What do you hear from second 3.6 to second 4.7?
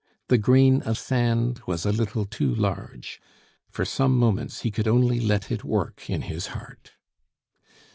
for some moments